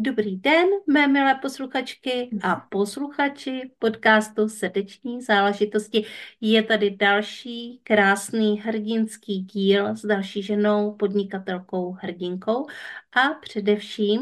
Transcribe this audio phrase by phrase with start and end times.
[0.00, 6.04] Dobrý den, mé milé posluchačky a posluchači podcastu Srdeční záležitosti.
[6.40, 12.66] Je tady další krásný hrdinský díl s další ženou, podnikatelkou, hrdinkou
[13.12, 14.20] a především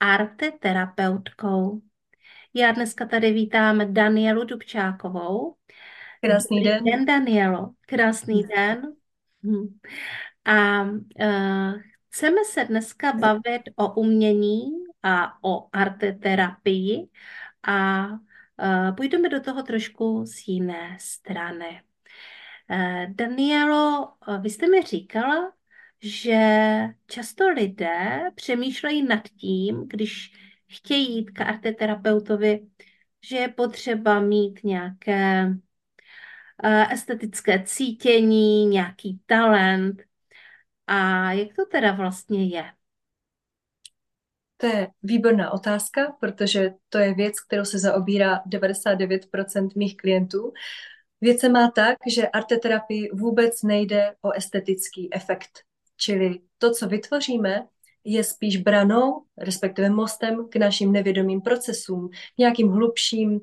[0.00, 1.80] arte terapeutkou.
[2.54, 5.54] Já dneska tady vítám Danielu Dubčákovou.
[6.20, 6.84] Krásný den.
[6.84, 7.70] den, Danielo.
[7.86, 8.82] Krásný den.
[9.42, 9.78] Hm.
[10.44, 11.74] A uh,
[12.08, 17.08] chceme se dneska bavit o umění a o arteterapii
[17.62, 21.82] a uh, půjdeme do toho trošku z jiné strany.
[22.70, 25.52] Uh, Danielo, vy jste mi říkala,
[26.02, 26.38] že
[27.06, 30.32] často lidé přemýšlejí nad tím, když
[30.68, 32.66] chtějí jít k arteterapeutovi,
[33.24, 35.46] že je potřeba mít nějaké
[36.64, 40.02] uh, estetické cítění, nějaký talent.
[40.86, 42.72] A jak to teda vlastně je?
[44.62, 50.52] To je výborná otázka, protože to je věc, kterou se zaobírá 99% mých klientů.
[51.20, 55.50] Věc se má tak, že arteterapii vůbec nejde o estetický efekt.
[55.96, 57.66] Čili to, co vytvoříme,
[58.04, 63.40] je spíš branou, respektive mostem k našim nevědomým procesům, nějakým hlubším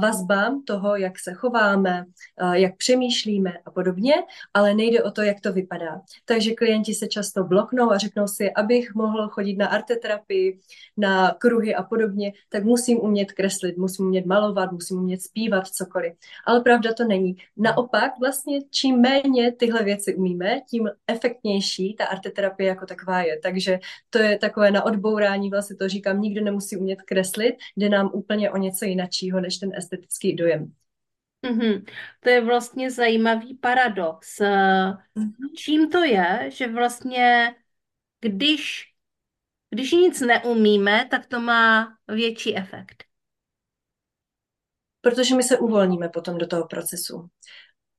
[0.00, 2.04] vazbám toho, jak se chováme,
[2.42, 4.14] uh, jak přemýšlíme a podobně,
[4.54, 6.00] ale nejde o to, jak to vypadá.
[6.24, 10.58] Takže klienti se často bloknou a řeknou si, abych mohl chodit na arteterapii,
[10.96, 16.12] na kruhy a podobně, tak musím umět kreslit, musím umět malovat, musím umět zpívat, cokoliv.
[16.46, 17.36] Ale pravda to není.
[17.56, 23.38] Naopak, vlastně čím méně tyhle věci umíme, tím efektnější ta arteterapie jako taková je.
[23.42, 23.78] Takže
[24.10, 28.50] to je takové na odbourání, vlastně to říkám, nikdo nemusí umět kreslit, jde nám úplně
[28.50, 30.72] o něco jiného, než ten estetický dojem.
[31.46, 31.84] Mm-hmm.
[32.20, 34.38] To je vlastně zajímavý paradox.
[34.38, 35.52] Mm-hmm.
[35.56, 37.54] Čím to je, že vlastně
[38.20, 38.92] když,
[39.70, 43.04] když nic neumíme, tak to má větší efekt?
[45.00, 47.28] Protože my se uvolníme potom do toho procesu.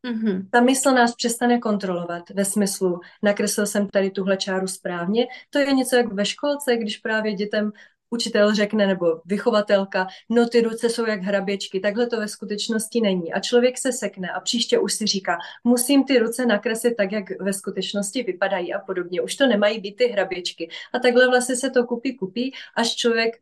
[0.07, 0.49] Mm-hmm.
[0.51, 5.27] Ta mysl nás přestane kontrolovat ve smyslu, nakreslil jsem tady tuhle čáru správně.
[5.49, 7.71] To je něco jak ve školce, když právě dětem
[8.09, 13.33] učitel řekne nebo vychovatelka, no ty ruce jsou jak hraběčky, takhle to ve skutečnosti není.
[13.33, 17.41] A člověk se sekne a příště už si říká, musím ty ruce nakreslit tak, jak
[17.41, 19.21] ve skutečnosti vypadají a podobně.
[19.21, 20.69] Už to nemají být ty hraběčky.
[20.93, 23.37] A takhle vlastně se to kupí, kupí, až člověk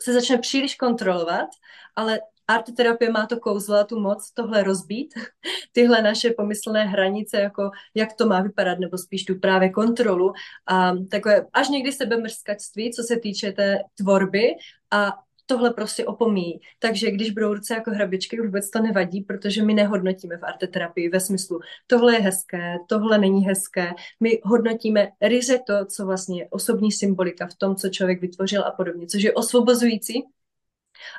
[0.00, 1.48] se začne příliš kontrolovat,
[1.96, 5.14] ale art terapie má to kouzlo tu moc tohle rozbít,
[5.72, 10.32] tyhle naše pomyslné hranice, jako jak to má vypadat, nebo spíš tu právě kontrolu
[10.66, 14.54] a takové až někdy sebemrskačství, co se týče té tvorby
[14.90, 15.12] a
[15.46, 16.60] tohle prostě opomíjí.
[16.78, 21.20] Takže když budou ruce jako hrabičky, vůbec to nevadí, protože my nehodnotíme v arteterapii ve
[21.20, 23.90] smyslu, tohle je hezké, tohle není hezké.
[24.20, 28.70] My hodnotíme ryze to, co vlastně je osobní symbolika v tom, co člověk vytvořil a
[28.70, 30.22] podobně, což je osvobozující,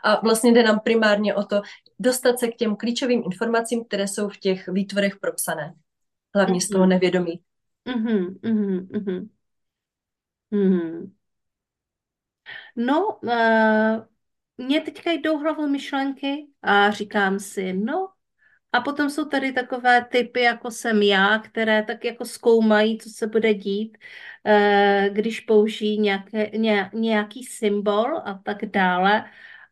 [0.03, 1.61] a vlastně jde nám primárně o to
[1.99, 5.73] dostat se k těm klíčovým informacím, které jsou v těch výtvorech propsané.
[6.35, 6.65] Hlavně mm-hmm.
[6.65, 6.89] z toho mhm.
[6.89, 7.41] nevědomí.
[7.87, 9.27] Mm-hmm, mm-hmm,
[10.51, 11.11] mm-hmm.
[12.75, 14.05] No, uh,
[14.57, 18.09] mě teďka jdou hlavou myšlenky a říkám si, no,
[18.71, 23.27] a potom jsou tady takové typy, jako jsem já, které tak jako zkoumají, co se
[23.27, 23.97] bude dít,
[24.45, 29.25] uh, když použijí nějaké, ně, nějaký symbol a tak dále.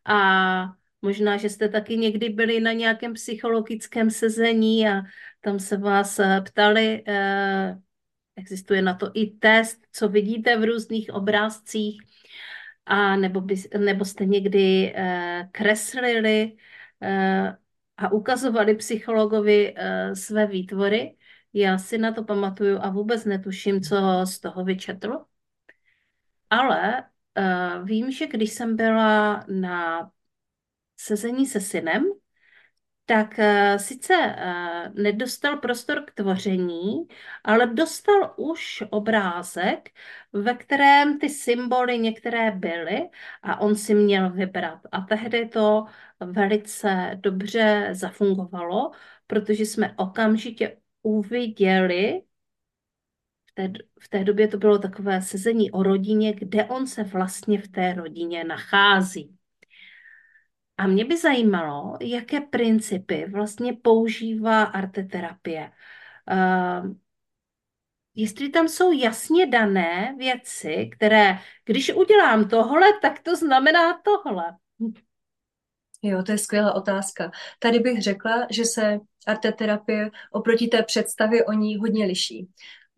[0.04, 5.02] A možná, že jste taky někdy byli na nějakém psychologickém sezení a
[5.40, 7.78] tam se vás eh, ptali, eh,
[8.36, 12.02] existuje na to i test, co vidíte v různých obrázcích,
[12.86, 16.56] a nebo, by, nebo jste někdy eh, kreslili
[17.96, 19.74] a ukazovali psychologovi
[20.14, 21.16] své výtvory.
[21.52, 25.24] Já si na to pamatuju a vůbec netuším, co z toho vyčetl.
[26.50, 27.04] Ale
[27.82, 30.10] Vím, že když jsem byla na
[30.96, 32.04] sezení se synem,
[33.06, 37.08] tak uh, sice uh, nedostal prostor k tvoření,
[37.44, 39.90] ale dostal už obrázek,
[40.32, 43.08] ve kterém ty symboly některé byly
[43.42, 44.80] a on si měl vybrat.
[44.92, 45.84] A tehdy to
[46.20, 48.90] velice dobře zafungovalo,
[49.26, 52.22] protože jsme okamžitě uviděli
[53.54, 57.68] té, v té době to bylo takové sezení o rodině, kde on se vlastně v
[57.68, 59.36] té rodině nachází.
[60.76, 65.70] A mě by zajímalo, jaké principy vlastně používá arteterapie.
[66.30, 66.94] Uh,
[68.14, 74.44] jestli tam jsou jasně dané věci, které, když udělám tohle, tak to znamená tohle.
[76.02, 77.30] Jo, to je skvělá otázka.
[77.58, 82.48] Tady bych řekla, že se arteterapie oproti té představě o ní hodně liší.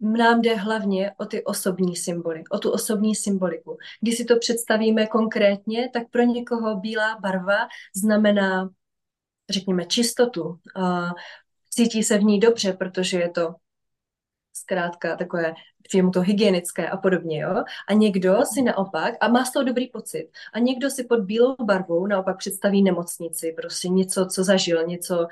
[0.00, 3.78] Nám jde hlavně o ty osobní symboly, o tu osobní symboliku.
[4.00, 8.68] Když si to představíme konkrétně, tak pro někoho bílá barva znamená,
[9.50, 10.58] řekněme, čistotu.
[11.70, 13.54] Cítí se v ní dobře, protože je to
[14.56, 17.64] zkrátka takové, přijde mu to hygienické a podobně, jo.
[17.88, 21.56] A někdo si naopak, a má z toho dobrý pocit, a někdo si pod bílou
[21.64, 25.26] barvou naopak představí nemocnici, prostě něco, co zažil, něco,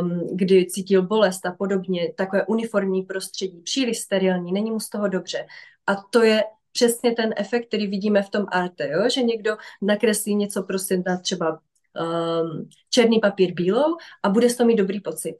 [0.00, 5.08] um, kdy cítil bolest a podobně, takové uniformní prostředí, příliš sterilní, není mu z toho
[5.08, 5.46] dobře.
[5.86, 9.08] A to je přesně ten efekt, který vidíme v tom arte, jo?
[9.08, 14.66] že někdo nakreslí něco prostě na třeba um, černý papír bílou a bude z toho
[14.66, 15.36] mít dobrý pocit.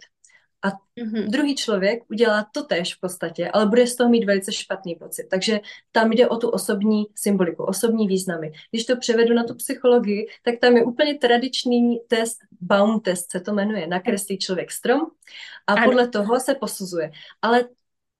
[0.62, 1.28] A mm-hmm.
[1.28, 5.25] druhý člověk udělá to tež v podstatě, ale bude z toho mít velice špatný pocit.
[5.31, 5.60] Takže
[5.93, 8.52] tam jde o tu osobní symboliku, osobní významy.
[8.70, 13.40] Když to převedu na tu psychologii, tak tam je úplně tradiční test, Baum test se
[13.40, 15.00] to jmenuje, nakreslí člověk strom
[15.66, 15.84] a ano.
[15.84, 17.11] podle toho se posuzuje.
[17.43, 17.64] Ale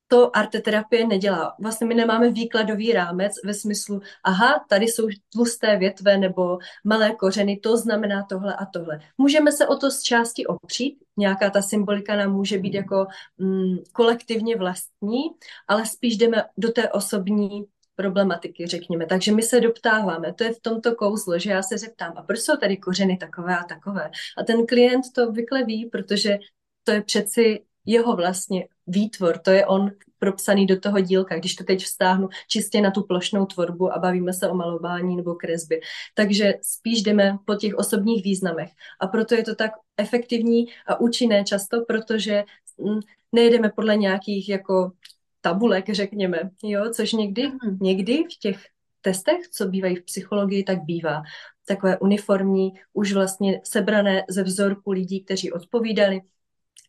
[0.08, 1.55] to arteterapie nedělá.
[1.60, 7.56] Vlastně my nemáme výkladový rámec ve smyslu, aha, tady jsou tlusté větve nebo malé kořeny,
[7.56, 9.00] to znamená tohle a tohle.
[9.19, 13.06] Můžeme se o to z části opřít, nějaká ta symbolika nám může být jako
[13.38, 15.22] mm, kolektivně vlastní,
[15.69, 17.64] ale spíš jdeme do té osobní
[17.96, 19.06] problematiky, řekněme.
[19.06, 22.38] Takže my se doptáváme, to je v tomto kouzlo, že já se zeptám, a proč
[22.38, 24.10] jsou tady kořeny takové a takové?
[24.38, 26.38] A ten klient to vykle ví, protože
[26.84, 31.64] to je přeci jeho vlastně výtvor, to je on propsaný do toho dílka, když to
[31.64, 35.81] teď vztáhnu čistě na tu plošnou tvorbu a bavíme se o malování nebo kresbě.
[36.14, 38.70] Takže spíš jdeme po těch osobních významech.
[39.00, 42.44] A proto je to tak efektivní a účinné často, protože
[42.79, 43.00] mm,
[43.32, 44.93] nejedeme podle nějakých jako
[45.41, 47.79] tabulek, řekněme, jo, což někdy, mm.
[47.81, 48.58] někdy v těch
[49.00, 51.23] testech, co bývají v psychologii, tak bývá
[51.69, 56.20] takové uniformní, už vlastně sebrané ze vzorku lidí, kteří odpovídali,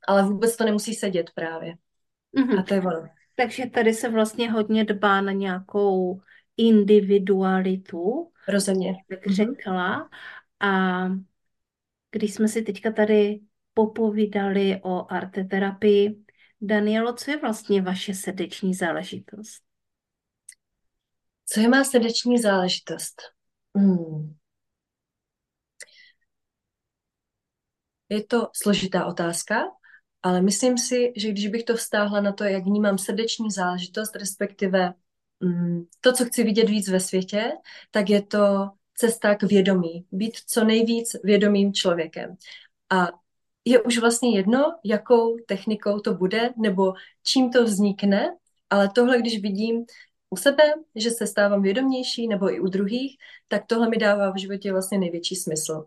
[0.07, 1.75] ale vůbec to nemusí sedět právě.
[2.37, 2.59] Mm-hmm.
[2.59, 3.09] A to je ono.
[3.35, 6.21] Takže tady se vlastně hodně dbá na nějakou
[6.57, 9.03] individualitu, Rozhodně.
[9.09, 9.33] jak mm-hmm.
[9.35, 10.09] řekla.
[10.59, 11.03] A
[12.11, 13.39] když jsme si teďka tady
[13.73, 16.23] popovídali o arteterapii,
[16.61, 19.63] Danielo, co je vlastně vaše srdeční záležitost?
[21.45, 23.21] Co je má srdeční záležitost?
[23.75, 24.35] Hmm.
[28.09, 29.63] Je to složitá otázka,
[30.23, 34.93] ale myslím si, že když bych to vztáhla na to, jak vnímám srdeční záležitost, respektive
[35.39, 37.51] mm, to, co chci vidět víc ve světě,
[37.91, 40.05] tak je to cesta k vědomí.
[40.11, 42.35] Být co nejvíc vědomým člověkem.
[42.89, 43.07] A
[43.65, 46.93] je už vlastně jedno, jakou technikou to bude, nebo
[47.23, 48.35] čím to vznikne,
[48.69, 49.85] ale tohle, když vidím
[50.29, 50.63] u sebe,
[50.95, 54.97] že se stávám vědomější, nebo i u druhých, tak tohle mi dává v životě vlastně
[54.97, 55.85] největší smysl.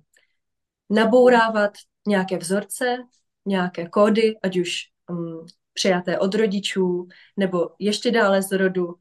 [0.91, 1.73] Nabourávat
[2.07, 2.99] nějaké vzorce,
[3.47, 4.71] nějaké kódy, ať už
[5.11, 8.95] um, přijaté od rodičů, nebo ještě dále z rodu,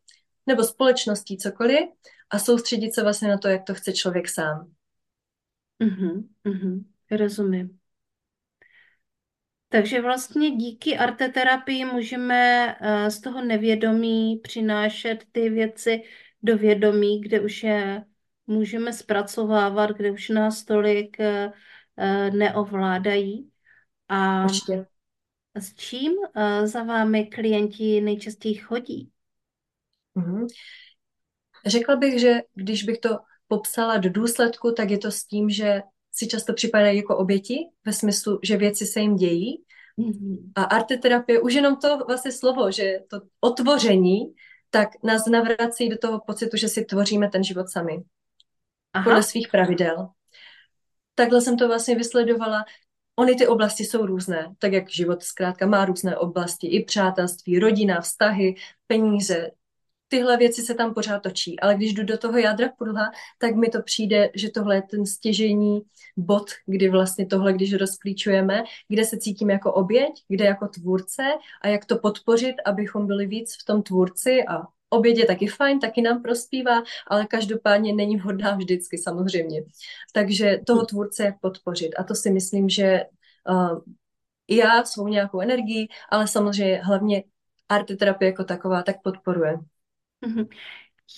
[0.47, 1.89] nebo společností, cokoliv,
[2.29, 4.71] a soustředit se vlastně na to, jak to chce člověk sám.
[5.79, 7.77] Mhm, mhm, rozumím.
[9.69, 16.03] Takže vlastně díky arteterapii můžeme uh, z toho nevědomí přinášet ty věci
[16.43, 18.05] do vědomí, kde už je
[18.47, 23.50] můžeme zpracovávat, kde už nás tolik uh, neovládají.
[24.11, 24.85] A Určitě.
[25.55, 29.11] s čím uh, za vámi klienti nejčastěji chodí?
[30.15, 30.47] Mm-hmm.
[31.65, 33.09] Řekla bych, že když bych to
[33.47, 37.93] popsala do důsledku, tak je to s tím, že si často připadají jako oběti, ve
[37.93, 39.63] smyslu, že věci se jim dějí.
[39.99, 40.51] Mm-hmm.
[40.55, 44.19] A arteterapie, už jenom to vlastně slovo, že to otvoření,
[44.69, 48.03] tak nás navrací do toho pocitu, že si tvoříme ten život sami.
[48.93, 49.03] Aha.
[49.03, 50.09] Podle svých pravidel.
[51.15, 52.65] Takhle jsem to vlastně vysledovala
[53.21, 58.01] Ony ty oblasti jsou různé, tak jak život zkrátka má různé oblasti, i přátelství, rodina,
[58.01, 58.55] vztahy,
[58.87, 59.51] peníze,
[60.07, 61.59] tyhle věci se tam pořád točí.
[61.59, 65.05] Ale když jdu do toho jádra pudla, tak mi to přijde, že tohle je ten
[65.05, 65.81] stěžení
[66.17, 71.23] bod, kdy vlastně tohle, když rozklíčujeme, kde se cítím jako oběť, kde jako tvůrce
[71.61, 74.61] a jak to podpořit, abychom byli víc v tom tvůrci a
[74.91, 79.63] oběd je taky fajn, taky nám prospívá, ale každopádně není vhodná vždycky samozřejmě.
[80.13, 81.91] Takže toho tvůrce jak podpořit.
[81.97, 83.01] A to si myslím, že
[83.49, 83.79] uh,
[84.49, 87.23] já svou nějakou energii, ale samozřejmě hlavně
[87.69, 89.57] arteterapie jako taková tak podporuje.
[90.25, 90.47] Mm-hmm.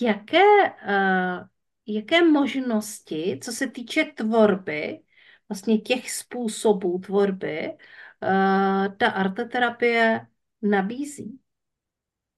[0.00, 0.42] Jaké,
[0.86, 1.46] uh,
[1.86, 5.00] jaké možnosti, co se týče tvorby,
[5.48, 10.26] vlastně těch způsobů tvorby, uh, ta arteterapie
[10.62, 11.38] nabízí?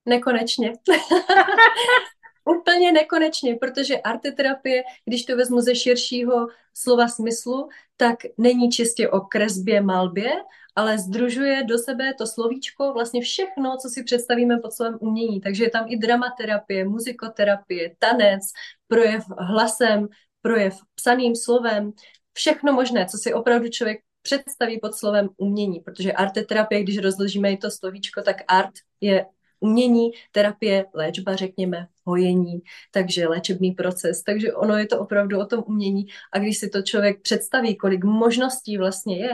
[0.06, 0.72] Nekonečně.
[2.60, 9.20] Úplně nekonečně, protože arteterapie, když to vezmu ze širšího slova smyslu, tak není čistě o
[9.20, 10.32] kresbě, malbě,
[10.76, 15.40] ale združuje do sebe to slovíčko vlastně všechno, co si představíme pod slovem umění.
[15.40, 18.42] Takže je tam i dramaterapie, muzikoterapie, tanec,
[18.88, 20.08] projev hlasem,
[20.42, 21.92] projev psaným slovem,
[22.32, 27.56] všechno možné, co si opravdu člověk představí pod slovem umění, protože arteterapie, když rozložíme i
[27.56, 29.26] to slovíčko, tak art je
[29.60, 34.22] umění, terapie, léčba, řekněme, hojení, takže léčebný proces.
[34.22, 36.06] Takže ono je to opravdu o tom umění.
[36.32, 39.30] A když si to člověk představí, kolik možností vlastně je,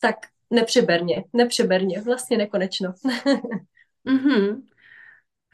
[0.00, 0.16] tak
[0.50, 2.94] nepřeberně, nepřeberně, vlastně nekonečno.
[4.06, 4.62] mm-hmm.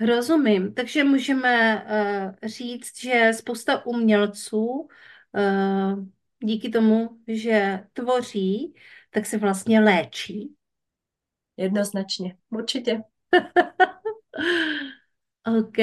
[0.00, 0.74] Rozumím.
[0.74, 6.04] Takže můžeme uh, říct, že spousta umělců uh,
[6.40, 8.74] díky tomu, že tvoří,
[9.10, 10.54] tak se vlastně léčí.
[11.56, 13.02] Jednoznačně, určitě.
[15.58, 15.78] OK.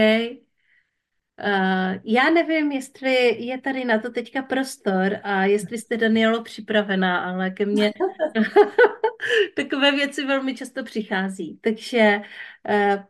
[1.44, 7.26] Uh, já nevím, jestli je tady na to teďka prostor a jestli jste, Danielo, připravená,
[7.26, 7.94] ale ke mně
[9.56, 11.60] takové věci velmi často přichází.
[11.62, 12.22] Takže
[12.70, 13.04] uh,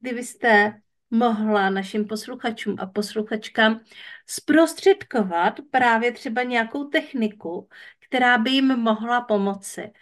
[0.00, 3.80] kdybyste mohla našim posluchačům a posluchačkám
[4.26, 9.92] zprostředkovat právě třeba nějakou techniku, která by jim mohla pomoci.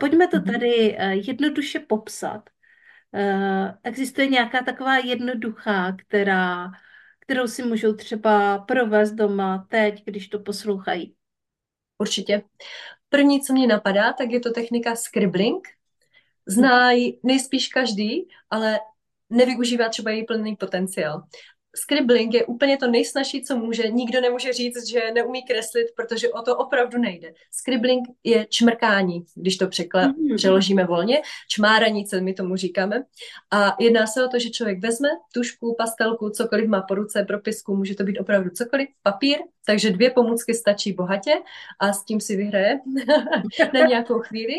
[0.00, 0.52] Pojďme to mhm.
[0.52, 2.50] tady jednoduše popsat.
[3.82, 6.70] Existuje nějaká taková jednoduchá, která,
[7.20, 11.14] kterou si můžou třeba provést doma teď, když to poslouchají?
[11.98, 12.42] Určitě.
[13.08, 15.68] První, co mě napadá, tak je to technika scribbling.
[16.46, 18.80] Zná ji nejspíš každý, ale
[19.30, 21.22] nevyužívá třeba její plný potenciál.
[21.76, 23.88] Scribbling je úplně to nejsnažší, co může.
[23.88, 27.34] Nikdo nemůže říct, že neumí kreslit, protože o to opravdu nejde.
[27.50, 30.36] Scribbling je čmrkání, když to překla- mm-hmm.
[30.36, 31.22] přeložíme volně.
[31.48, 33.04] Čmáranice, my tomu říkáme.
[33.50, 37.76] A jedná se o to, že člověk vezme tušku, pastelku, cokoliv má po ruce, propisku,
[37.76, 41.32] může to být opravdu cokoliv, papír, takže dvě pomůcky stačí bohatě
[41.78, 42.80] a s tím si vyhraje
[43.74, 44.54] na nějakou chvíli.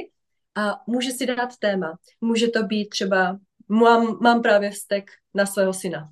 [0.55, 1.97] A může si dát téma.
[2.21, 6.09] Může to být třeba mám, mám právě vztek na svého syna.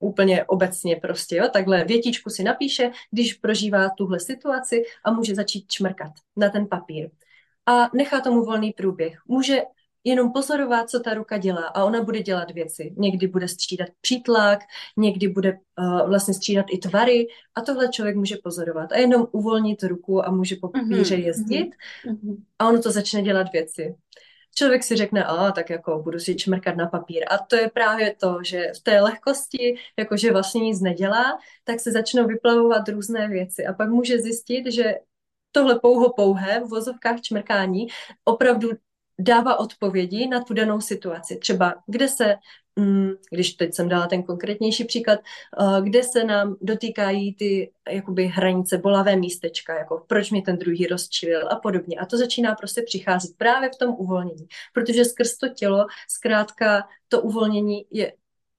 [0.00, 5.66] Úplně obecně prostě, jo, takhle větičku si napíše, když prožívá tuhle situaci a může začít
[5.68, 7.10] čmrkat na ten papír.
[7.66, 9.18] A nechá tomu volný průběh.
[9.28, 9.62] Může
[10.04, 12.94] jenom pozorovat, co ta ruka dělá a ona bude dělat věci.
[12.96, 14.60] Někdy bude střídat přítlak,
[14.96, 19.82] někdy bude uh, vlastně střídat i tvary a tohle člověk může pozorovat a jenom uvolnit
[19.82, 21.70] ruku a může po papíře mhm, jezdit
[22.06, 22.36] mm-hmm.
[22.58, 23.94] a ono to začne dělat věci
[24.54, 27.24] člověk si řekne, a tak jako budu si čmrkat na papír.
[27.30, 31.92] A to je právě to, že v té lehkosti, jakože vlastně nic nedělá, tak se
[31.92, 33.66] začnou vyplavovat různé věci.
[33.66, 34.94] A pak může zjistit, že
[35.52, 37.86] tohle pouho pouhé v vozovkách čmrkání
[38.24, 38.70] opravdu
[39.20, 41.36] dává odpovědi na tu danou situaci.
[41.36, 42.36] Třeba kde se
[42.76, 48.26] Mm, když teď jsem dala ten konkrétnější příklad, eh, kde se nám dotýkají ty jakoby
[48.26, 51.96] hranice, bolavé místečka, jako proč mi ten druhý rozčilil a podobně.
[51.98, 57.22] A to začíná prostě přicházet právě v tom uvolnění, protože skrz to tělo zkrátka to
[57.22, 58.12] uvolnění je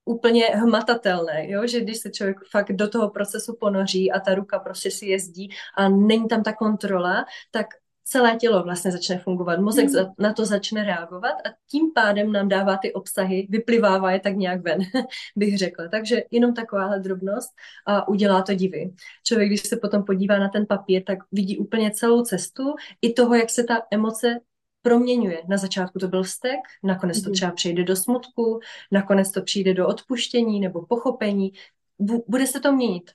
[0.04, 1.66] úplně hmatatelné, jo?
[1.66, 5.50] že když se člověk fakt do toho procesu ponoří a ta ruka prostě si jezdí
[5.76, 7.66] a není tam ta kontrola, tak
[8.12, 10.14] celé tělo vlastně začne fungovat, mozek mm.
[10.18, 14.62] na to začne reagovat a tím pádem nám dává ty obsahy, vyplivává je tak nějak
[14.62, 14.80] ven,
[15.36, 15.88] bych řekla.
[15.88, 17.50] Takže jenom takováhle drobnost
[17.86, 18.92] a udělá to divy.
[19.24, 23.34] Člověk, když se potom podívá na ten papír, tak vidí úplně celou cestu i toho,
[23.34, 24.40] jak se ta emoce
[24.82, 25.42] proměňuje.
[25.48, 27.34] Na začátku to byl vztek, nakonec to mhm.
[27.34, 31.52] třeba přejde do smutku, nakonec to přijde do odpuštění nebo pochopení.
[32.28, 33.10] Bude se to měnit.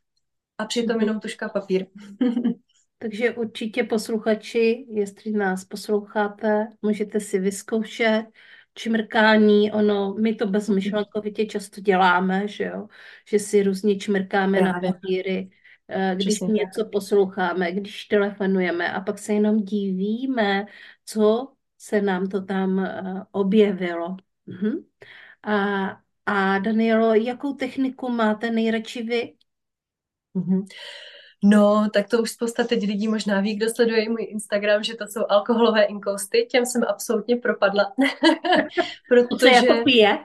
[0.58, 1.02] A přitom mhm.
[1.02, 1.86] jenom tuška papír.
[3.00, 8.26] Takže určitě posluchači, jestli nás posloucháte, můžete si vyzkoušet
[8.74, 12.88] čmrkání, ono, my to bezmyšlenkovitě často děláme, že jo,
[13.28, 14.90] že si různě čmrkáme Právě.
[14.90, 15.50] na papíry,
[15.88, 16.54] eh, když Přesně.
[16.54, 20.66] něco posloucháme, když telefonujeme a pak se jenom divíme,
[21.06, 24.18] co se nám to tam eh, objevilo.
[24.46, 24.86] Mhm.
[25.44, 25.88] A,
[26.26, 29.34] a Danielo, jakou techniku máte nejradši vy?
[30.34, 30.66] Mhm.
[31.50, 35.08] No, tak to už spousta teď lidí možná ví, kdo sleduje můj Instagram, že to
[35.08, 37.94] jsou alkoholové inkousty, těm jsem absolutně propadla.
[39.10, 39.38] Protože...
[39.40, 40.18] Co jako pije?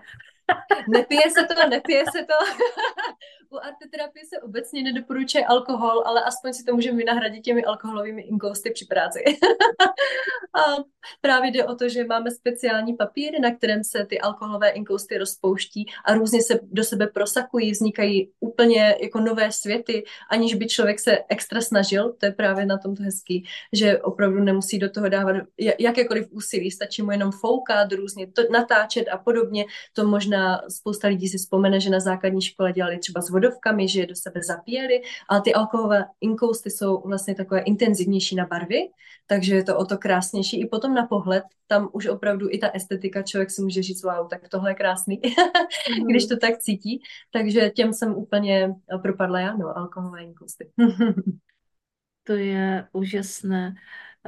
[0.88, 2.34] nepije se to, nepije se to.
[3.52, 8.70] u arteterapie se obecně nedoporučuje alkohol, ale aspoň si to můžeme vynahradit těmi alkoholovými inkousty
[8.70, 9.24] při práci.
[10.58, 10.84] a
[11.20, 15.86] právě jde o to, že máme speciální papír, na kterém se ty alkoholové inkousty rozpouští
[16.04, 21.18] a různě se do sebe prosakují, vznikají úplně jako nové světy, aniž by člověk se
[21.28, 25.36] extra snažil, to je právě na tomto hezký, že opravdu nemusí do toho dávat
[25.78, 29.64] jakékoliv úsilí, stačí mu jenom foukat, různě to, natáčet a podobně.
[29.92, 34.00] To možná spousta lidí si vzpomene, že na základní škole dělali třeba s vodovkami, že
[34.00, 38.88] je do sebe zapíjeli, ale ty alkoholové inkousty jsou vlastně takové intenzivnější na barvy,
[39.26, 40.60] takže je to o to krásnější.
[40.60, 44.28] I potom na pohled, tam už opravdu i ta estetika, člověk si může říct, wow,
[44.28, 46.06] tak tohle je krásný, mm-hmm.
[46.10, 47.02] když to tak cítí.
[47.32, 50.70] Takže těm jsem úplně propadla já, no, alkoholové inkousty.
[52.24, 53.74] to je úžasné.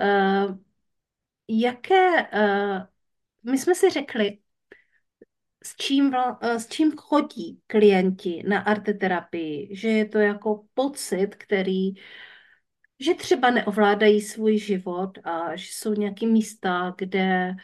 [0.02, 0.56] Uh,
[1.48, 2.82] jaké, uh,
[3.50, 4.38] my jsme si řekli,
[5.66, 11.94] s čím, eh, s čím chodí klienti na arteterapii, že je to jako pocit, který,
[13.00, 17.54] že třeba neovládají svůj život a že jsou nějaké místa, kde,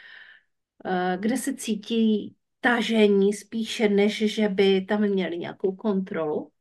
[0.85, 6.51] eh, kde se cítí tažení spíše, než že by tam měli nějakou kontrolu.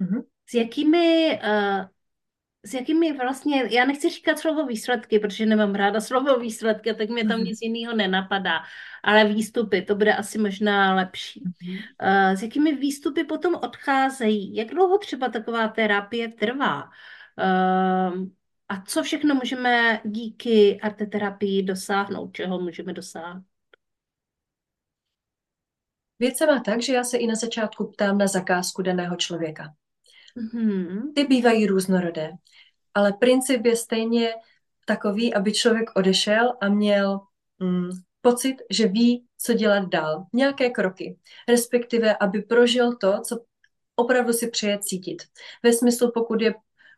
[0.00, 0.22] Mm-hmm.
[0.46, 1.86] S jakými uh,
[2.64, 7.24] s jakými vlastně, já nechci říkat slovo výsledky, protože nemám ráda slovo výsledky, tak mě
[7.28, 7.44] tam mhm.
[7.44, 8.62] nic jiného nenapadá,
[9.02, 11.42] ale výstupy, to bude asi možná lepší.
[11.44, 11.78] Mhm.
[11.98, 14.56] Eh, s jakými výstupy potom odcházejí?
[14.56, 16.90] Jak dlouho třeba taková terapie trvá?
[17.38, 18.30] Ehm,
[18.68, 22.32] a co všechno můžeme díky arteterapii dosáhnout?
[22.32, 23.44] Čeho můžeme dosáhnout?
[26.18, 29.74] Věc se má tak, že já se i na začátku ptám na zakázku daného člověka.
[30.36, 31.12] Mm-hmm.
[31.14, 32.30] Ty bývají různorodé,
[32.94, 34.34] ale princip je stejně
[34.86, 37.20] takový, aby člověk odešel a měl
[37.58, 40.26] mm, pocit, že ví, co dělat dál.
[40.32, 41.18] Nějaké kroky.
[41.48, 43.44] Respektive, aby prožil to, co
[43.96, 45.22] opravdu si přeje cítit.
[45.62, 46.54] Ve smyslu, pokud je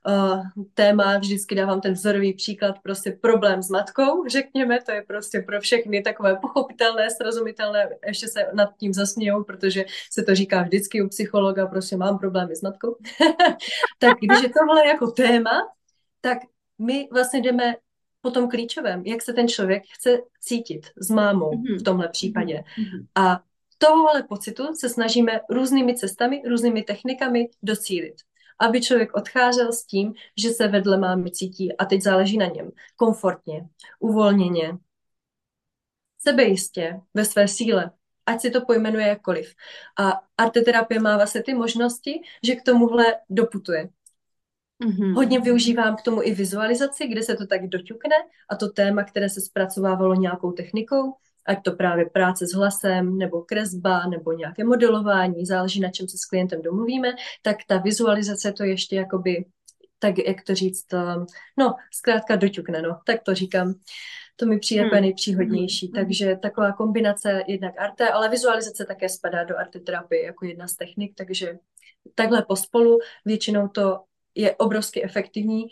[0.06, 0.42] uh,
[0.74, 5.60] téma, vždycky dávám ten vzorový příklad, prostě problém s matkou, řekněme, to je prostě pro
[5.60, 11.08] všechny takové pochopitelné, srozumitelné, ještě se nad tím zasmějou, protože se to říká vždycky u
[11.08, 12.96] psychologa, prostě mám problémy s matkou.
[13.98, 15.68] tak když je tohle jako téma,
[16.20, 16.38] tak
[16.78, 17.76] my vlastně jdeme
[18.20, 21.78] po tom klíčovém, jak se ten člověk chce cítit s mámou mm-hmm.
[21.78, 22.54] v tomhle případě.
[22.54, 23.06] Mm-hmm.
[23.14, 23.40] A
[23.78, 28.14] tohohle pocitu se snažíme různými cestami, různými technikami docílit
[28.58, 32.70] aby člověk odcházel s tím, že se vedle mámy cítí a teď záleží na něm
[32.96, 33.68] komfortně,
[34.00, 34.78] uvolněně,
[36.18, 37.90] sebejistě, ve své síle,
[38.26, 39.54] ať si to pojmenuje jakkoliv.
[39.98, 43.88] A arteterapie má vlastně ty možnosti, že k tomuhle doputuje.
[44.84, 45.14] Mm-hmm.
[45.14, 48.16] Hodně využívám k tomu i vizualizaci, kde se to tak doťukne
[48.48, 51.14] a to téma, které se zpracovávalo nějakou technikou,
[51.46, 56.18] ať to právě práce s hlasem, nebo kresba, nebo nějaké modelování, záleží na čem se
[56.18, 57.08] s klientem domluvíme,
[57.42, 59.44] tak ta vizualizace to ještě jakoby,
[59.98, 60.86] tak jak to říct,
[61.58, 63.74] no, zkrátka doťukne, no, tak to říkám.
[64.38, 65.00] To mi přijde hmm.
[65.00, 65.86] nejpříhodnější.
[65.86, 65.94] Hmm.
[65.94, 71.12] Takže taková kombinace jednak arte, ale vizualizace také spadá do arteterapie jako jedna z technik,
[71.16, 71.58] takže
[72.14, 74.00] takhle pospolu většinou to
[74.34, 75.64] je obrovsky efektivní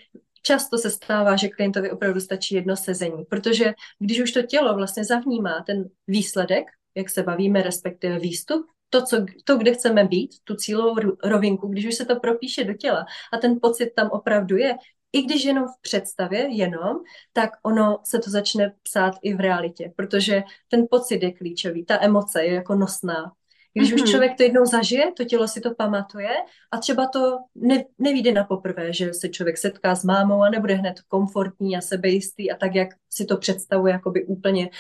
[0.47, 5.05] často se stává, že klientovi opravdu stačí jedno sezení, protože když už to tělo vlastně
[5.05, 10.55] zavnímá ten výsledek, jak se bavíme, respektive výstup, to, co, to, kde chceme být, tu
[10.55, 14.75] cílovou rovinku, když už se to propíše do těla a ten pocit tam opravdu je,
[15.13, 16.97] i když jenom v představě, jenom,
[17.33, 22.03] tak ono se to začne psát i v realitě, protože ten pocit je klíčový, ta
[22.03, 23.33] emoce je jako nosná.
[23.75, 23.95] Když mm-hmm.
[23.95, 24.11] už mhm.
[24.11, 26.31] člověk to jednou zažije, to tělo si to pamatuje
[26.71, 30.75] a třeba to ne, nevíde na poprvé, že se člověk setká s mámou a nebude
[30.75, 34.71] hned komfortní a sebejistý a tak, jak si to představuje, jakoby úplně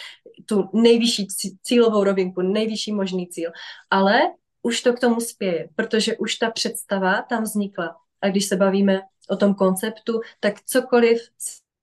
[0.46, 1.26] tu nejvyšší
[1.62, 3.50] cílovou rovinku, nejvyšší možný cíl.
[3.90, 4.20] Ale
[4.62, 7.96] už to k tomu spěje, protože už ta představa tam vznikla.
[8.20, 11.18] A když se bavíme o tom konceptu, tak cokoliv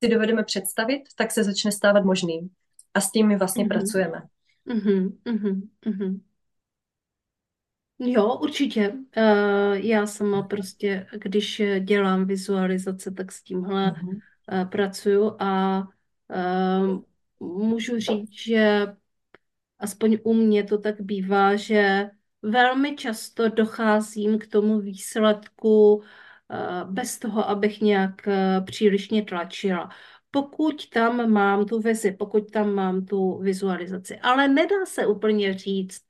[0.04, 2.50] si dovedeme představit, tak se začne stávat možným.
[2.93, 3.67] A s tím my vlastně mm-hmm.
[3.67, 4.21] pracujeme.
[4.67, 5.12] Mm-hmm.
[5.26, 6.19] Mm-hmm.
[8.04, 8.90] Jo, určitě.
[8.90, 17.00] Uh, já sama prostě, když dělám vizualizace, tak s tímhle uh, pracuju a uh,
[17.40, 18.88] můžu říct, že
[19.80, 22.10] aspoň u mě to tak bývá, že
[22.42, 26.04] velmi často docházím k tomu výsledku
[26.86, 28.28] bez toho, abych nějak
[28.66, 29.90] přílišně tlačila.
[30.32, 34.20] Pokud tam mám tu vizi, pokud tam mám tu vizualizaci.
[34.20, 36.02] Ale nedá se úplně říct,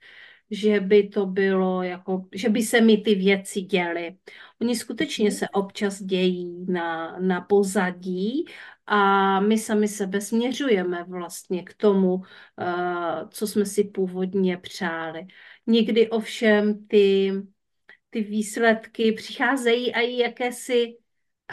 [0.52, 4.16] že by to bylo jako, že by se mi ty věci děly.
[4.62, 5.38] Oni skutečně mhm.
[5.38, 8.46] se občas dějí na, na pozadí
[8.86, 12.24] a my sami sebe směřujeme vlastně k tomu, uh,
[13.30, 15.26] co jsme si původně přáli.
[15.68, 17.32] Někdy ovšem ty
[18.12, 20.98] ty výsledky přicházejí a i jakési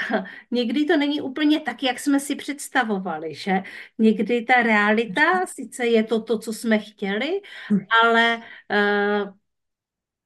[0.50, 3.62] někdy to není úplně tak, jak jsme si představovali, že
[3.98, 7.40] někdy ta realita, sice je to to, co jsme chtěli,
[8.02, 8.36] ale
[8.70, 9.32] uh,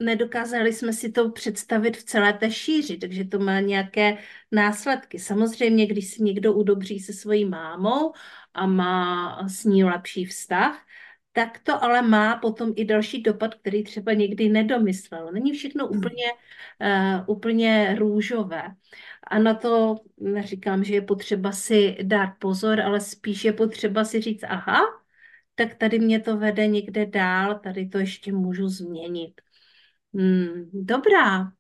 [0.03, 4.19] nedokázali jsme si to představit v celé té šíři, takže to má nějaké
[4.53, 5.19] následky.
[5.19, 8.13] Samozřejmě, když si někdo udobří se svojí mámou
[8.55, 10.87] a má s ní lepší vztah,
[11.33, 15.33] tak to ale má potom i další dopad, který třeba někdy nedomyslel.
[15.33, 16.25] Není všechno úplně,
[16.81, 18.63] uh, úplně růžové.
[19.23, 24.21] A na to neříkám, že je potřeba si dát pozor, ale spíš je potřeba si
[24.21, 24.81] říct, aha,
[25.55, 29.41] tak tady mě to vede někde dál, tady to ještě můžu změnit.
[30.15, 31.53] Hmm, dobrá.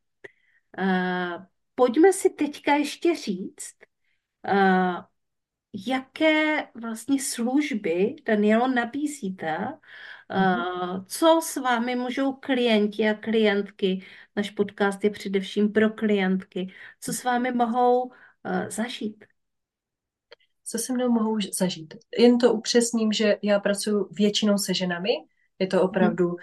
[0.78, 1.44] Uh,
[1.74, 3.76] pojďme si teďka ještě říct,
[4.52, 5.04] uh,
[5.86, 9.58] jaké vlastně služby, Danielo, nabízíte,
[11.06, 14.04] co s vámi můžou klienti a klientky,
[14.36, 18.12] náš podcast je především pro klientky, co s vámi mohou uh,
[18.68, 19.24] zažít?
[20.64, 21.94] Co se mnou mohou zažít?
[22.18, 25.10] Jen to upřesním, že já pracuji většinou se ženami,
[25.58, 26.36] je to opravdu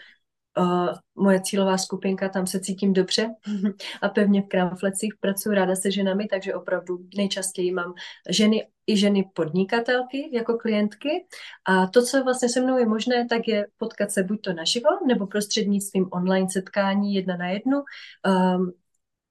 [0.57, 3.35] Uh, moje cílová skupinka, tam se cítím dobře
[4.01, 7.93] a pevně v kramflecích pracuji ráda se ženami, takže opravdu nejčastěji mám
[8.29, 11.25] ženy i ženy podnikatelky jako klientky
[11.65, 14.89] a to, co vlastně se mnou je možné, tak je potkat se buď to naživo,
[15.07, 18.71] nebo prostřednictvím online setkání jedna na jednu um,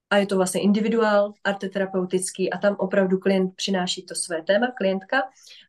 [0.09, 5.21] a je to vlastně individuál, arteterapeutický a tam opravdu klient přináší to své téma, klientka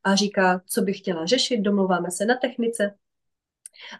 [0.04, 2.94] a říká, co by chtěla řešit, domluváme se na technice,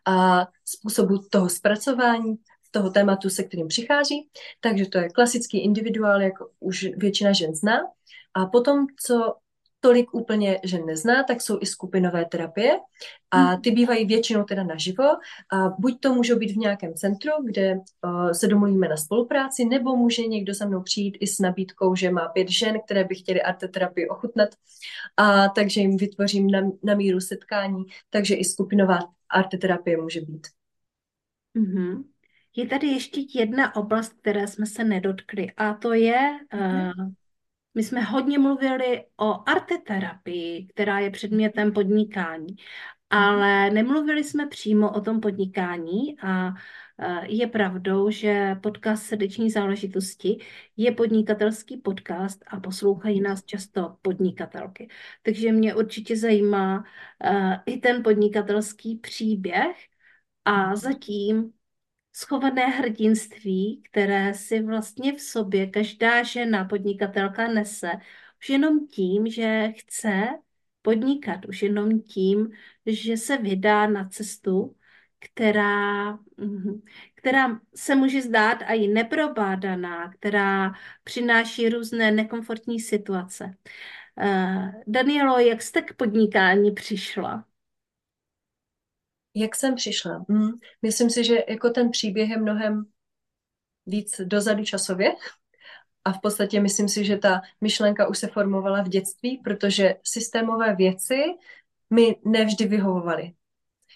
[0.07, 2.37] a způsobu toho zpracování
[2.70, 4.29] toho tématu, se kterým přichází.
[4.61, 7.81] Takže to je klasický individuál, jak už většina žen zná.
[8.35, 9.35] A potom, co
[9.81, 12.79] tolik úplně žen nezná, tak jsou i skupinové terapie
[13.31, 13.62] a hmm.
[13.62, 15.05] ty bývají většinou teda naživo
[15.53, 19.97] a buď to můžou být v nějakém centru, kde uh, se domluvíme na spolupráci, nebo
[19.97, 23.43] může někdo se mnou přijít i s nabídkou, že má pět žen, které by chtěly
[23.43, 24.49] arteterapii ochutnat
[25.16, 30.47] a takže jim vytvořím na, na míru setkání, takže i skupinová arteterapie může být.
[31.57, 32.05] Mm-hmm.
[32.57, 37.11] Je tady ještě jedna oblast, které jsme se nedotkli a to je uh,
[37.74, 42.56] my jsme hodně mluvili o arteterapii, která je předmětem podnikání,
[43.11, 46.52] ale nemluvili jsme přímo o tom podnikání a
[47.26, 50.38] je pravdou, že podcast Srdeční záležitosti
[50.76, 54.88] je podnikatelský podcast a poslouchají nás často podnikatelky.
[55.22, 56.85] Takže mě určitě zajímá
[57.66, 59.76] i ten podnikatelský příběh
[60.44, 61.52] a zatím
[62.12, 67.90] schované hrdinství, které si vlastně v sobě každá žena podnikatelka nese,
[68.40, 70.29] už jenom tím, že chce
[70.83, 72.51] podnikat, už jenom tím,
[72.87, 74.77] že se vydá na cestu,
[75.18, 76.83] která, mhm,
[77.14, 80.73] která se může zdát i neprobádaná, která
[81.05, 83.57] přináší různé nekomfortní situace.
[84.23, 87.49] Uh, Danielo, jak jste k podnikání přišla?
[89.35, 90.25] Jak jsem přišla?
[90.29, 90.51] Hmm.
[90.83, 92.85] Myslím si, že jako ten příběh je mnohem
[93.87, 95.14] víc dozadu časově.
[96.05, 100.75] A v podstatě myslím si, že ta myšlenka už se formovala v dětství, protože systémové
[100.75, 101.21] věci
[101.90, 103.35] mi nevždy vyhovovaly.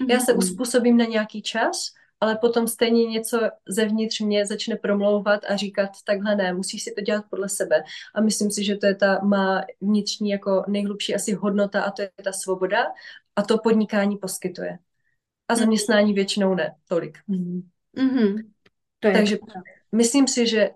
[0.08, 0.38] Já se mhm.
[0.38, 1.76] uspůsobím na nějaký čas,
[2.20, 7.00] ale potom stejně něco zevnitř mě začne promlouvat a říkat, takhle ne, musíš si to
[7.00, 7.82] dělat podle sebe.
[8.14, 12.02] A myslím si, že to je ta má vnitřní jako nejhlubší asi hodnota a to
[12.02, 12.84] je ta svoboda
[13.36, 14.78] a to podnikání poskytuje
[15.48, 17.18] a zaměstnání většinou ne tolik.
[17.28, 18.50] Mm-hmm.
[19.00, 19.62] To je Takže pravda.
[19.92, 20.70] myslím si, že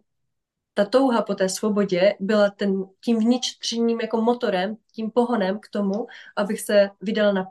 [0.74, 6.06] ta touha po té svobodě byla ten, tím vnitřním jako motorem, tím pohonem k tomu,
[6.36, 7.46] abych se vydala na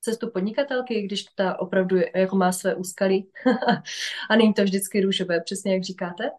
[0.00, 3.30] cestu podnikatelky, když ta opravdu jako má své úskalí
[4.30, 6.30] a není to vždycky růžové, přesně jak říkáte,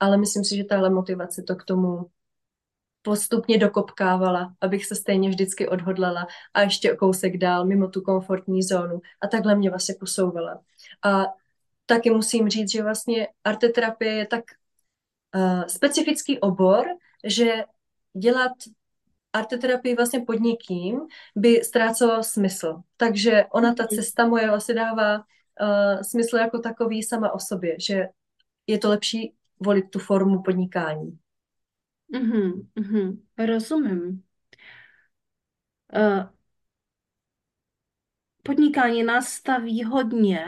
[0.00, 2.06] ale myslím si, že tahle motivace to k tomu
[3.02, 8.62] postupně dokopkávala, abych se stejně vždycky odhodlala a ještě o kousek dál, mimo tu komfortní
[8.62, 9.00] zónu.
[9.20, 10.60] A takhle mě vlastně posouvala.
[11.04, 11.24] A
[11.86, 14.44] taky musím říct, že vlastně arteterapie je tak
[15.34, 16.86] uh, specifický obor,
[17.24, 17.64] že
[18.18, 18.52] dělat
[19.32, 21.00] arteterapii vlastně pod někým
[21.36, 22.80] by ztrácelo smysl.
[22.96, 23.96] Takže ona, ta mhm.
[23.96, 28.08] cesta moje vlastně dává uh, smysl jako takový sama o sobě, že
[28.66, 31.18] je to lepší volit tu formu podnikání.
[32.12, 34.24] Mhm, mhm, rozumím.
[35.94, 36.28] Uh,
[38.42, 40.46] podnikání nás staví hodně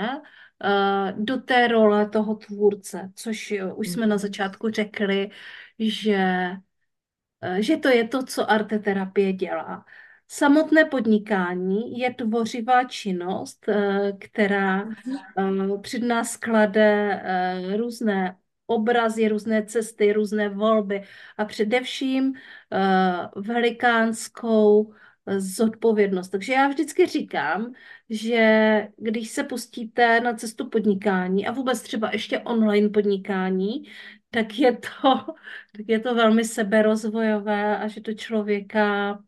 [0.64, 5.31] uh, do té role toho tvůrce, což uh, už jsme na začátku řekli,
[5.79, 6.50] že,
[7.48, 9.85] uh, že to je to, co arteterapie dělá.
[10.29, 13.66] Samotné podnikání je tvořivá činnost,
[14.20, 14.88] která
[15.83, 17.22] před nás klade
[17.77, 18.37] různé
[18.74, 21.02] obrazy, různé cesty, různé volby
[21.37, 24.94] a především uh, velikánskou
[25.38, 26.28] zodpovědnost.
[26.28, 27.72] Takže já vždycky říkám,
[28.10, 33.88] že když se pustíte na cestu podnikání a vůbec třeba ještě online podnikání,
[34.30, 35.14] tak je to,
[35.76, 39.18] tak je to velmi seberozvojové a že to člověka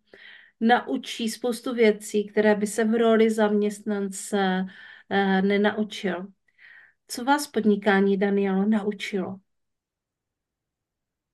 [0.60, 4.66] naučí spoustu věcí, které by se v roli zaměstnance
[5.10, 6.26] eh, nenaučil.
[7.08, 9.36] Co vás podnikání, Danielo, naučilo?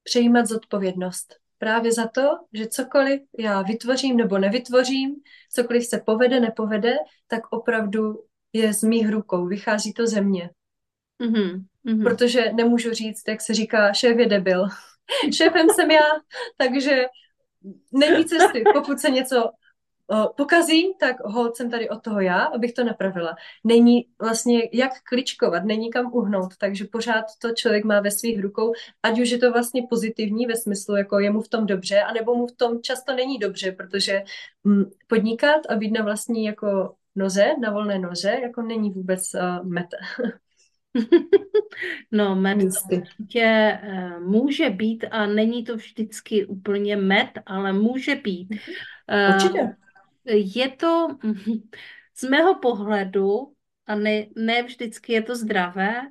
[0.03, 1.37] Přejímat zodpovědnost.
[1.59, 5.15] Právě za to, že cokoliv já vytvořím nebo nevytvořím,
[5.51, 6.95] cokoliv se povede, nepovede,
[7.27, 10.51] tak opravdu je z mých rukou, vychází to ze mě.
[11.21, 12.03] Mm-hmm.
[12.03, 14.67] Protože nemůžu říct, jak se říká, šéf je debil.
[15.37, 16.09] Šéfem jsem já,
[16.57, 17.05] takže
[17.93, 18.65] není cesty.
[18.75, 19.51] Pokud se něco
[20.37, 23.37] pokazí, tak hold jsem tady od toho já, abych to napravila.
[23.65, 28.73] Není vlastně jak kličkovat, není kam uhnout, takže pořád to člověk má ve svých rukou,
[29.03, 32.35] ať už je to vlastně pozitivní ve smyslu, jako je mu v tom dobře, anebo
[32.35, 34.23] mu v tom často není dobře, protože
[34.65, 39.67] mm, podnikat a být na vlastní jako noze, na volné noze, jako není vůbec uh,
[39.67, 39.97] meta.
[42.13, 42.59] No, med
[42.93, 48.49] určitě uh, může být a není to vždycky úplně med, ale může být.
[48.51, 49.77] Uh, určitě.
[50.25, 51.09] Je to
[52.17, 53.53] z mého pohledu,
[53.87, 56.03] a ne, ne vždycky je to zdravé,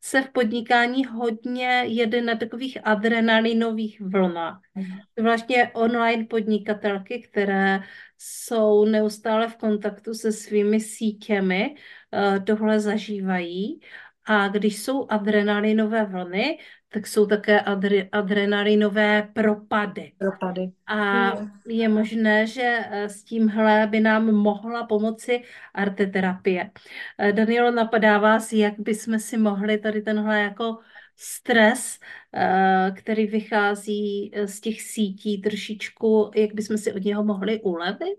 [0.00, 4.60] se v podnikání hodně jede na takových adrenalinových vlnách.
[4.74, 4.98] Mhm.
[5.18, 7.80] Zvláště online podnikatelky, které
[8.18, 11.74] jsou neustále v kontaktu se svými sítěmi,
[12.14, 13.80] eh, tohle zažívají.
[14.26, 16.58] A když jsou adrenalinové vlny,
[16.96, 20.12] tak jsou také adre, adrenalinové propady.
[20.18, 20.72] Propady.
[20.86, 21.32] A
[21.66, 25.42] je možné, že eh, s tímhle by nám mohla pomoci
[25.74, 26.70] arteterapie.
[27.18, 30.78] Eh, Danielo, napadá vás, jak bychom si mohli tady tenhle jako
[31.16, 32.00] stres,
[32.34, 38.18] eh, který vychází z těch sítí trošičku, jak bychom si od něho mohli ulevit?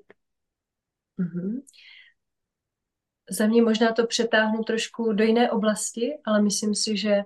[1.19, 1.61] Mm-hmm.
[3.29, 7.23] Za mě možná to přetáhnu trošku do jiné oblasti, ale myslím si, že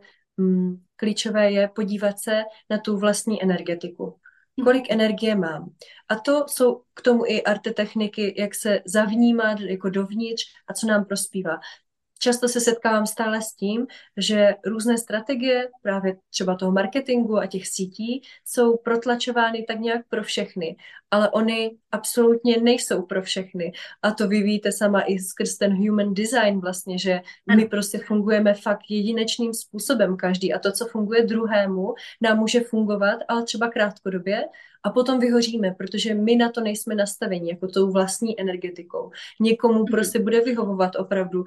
[0.95, 4.17] klíčové je podívat se na tu vlastní energetiku.
[4.63, 5.71] Kolik energie mám.
[6.09, 11.05] A to jsou k tomu i artetechniky, jak se zavnímat jako dovnitř a co nám
[11.05, 11.59] prospívá
[12.21, 17.67] často se setkávám stále s tím, že různé strategie, právě třeba toho marketingu a těch
[17.67, 20.75] sítí, jsou protlačovány tak nějak pro všechny,
[21.11, 23.71] ale oni absolutně nejsou pro všechny.
[24.01, 27.21] A to vy víte sama i skrz ten human design vlastně, že
[27.55, 33.19] my prostě fungujeme fakt jedinečným způsobem každý a to, co funguje druhému, nám může fungovat,
[33.27, 34.43] ale třeba krátkodobě
[34.83, 39.11] a potom vyhoříme, protože my na to nejsme nastaveni jako tou vlastní energetikou.
[39.39, 39.85] Někomu mhm.
[39.85, 41.43] prostě bude vyhovovat opravdu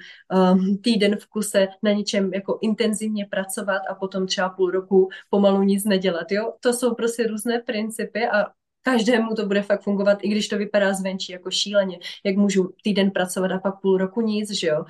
[0.53, 5.63] um, týden v kuse na něčem jako intenzivně pracovat a potom třeba půl roku pomalu
[5.63, 6.53] nic nedělat, jo?
[6.61, 8.47] To jsou prostě různé principy a
[8.85, 13.11] každému to bude fakt fungovat, i když to vypadá zvenčí jako šíleně, jak můžu týden
[13.11, 14.85] pracovat a pak půl roku nic, že jo.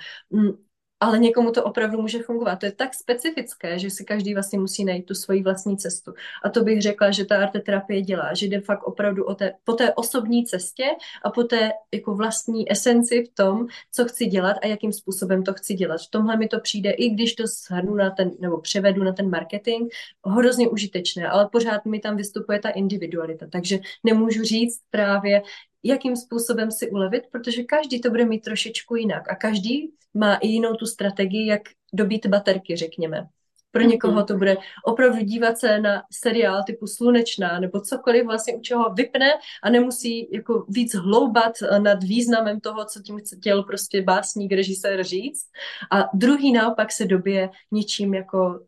[1.00, 2.57] Ale někomu to opravdu může fungovat.
[2.57, 6.14] To je tak specifické, že si každý vlastně musí najít tu svoji vlastní cestu.
[6.44, 9.72] A to bych řekla, že ta arteterapie dělá, že jde fakt opravdu o té, po
[9.72, 10.85] té osobní cestě
[11.24, 15.54] a po té jako vlastní esenci v tom, co chci dělat a jakým způsobem to
[15.54, 16.00] chci dělat.
[16.00, 19.30] V tomhle mi to přijde, i když to shrnu na ten, nebo převedu na ten
[19.30, 19.92] marketing,
[20.26, 23.46] hrozně užitečné, ale pořád mi tam vystupuje ta individualita.
[23.52, 25.42] Takže nemůžu říct právě,
[25.84, 30.48] jakým způsobem si ulevit, protože každý to bude mít trošičku jinak a každý má i
[30.48, 33.26] jinou tu strategii, jak dobít baterky, řekněme.
[33.70, 33.90] Pro mhm.
[33.90, 38.94] někoho to bude opravdu dívat se na seriál typu Slunečná nebo cokoliv vlastně u čeho
[38.94, 45.04] vypne a nemusí jako víc hloubat nad významem toho, co tím chtěl prostě básník, režisér
[45.04, 45.46] říct.
[45.92, 48.60] A druhý naopak se dobije něčím jako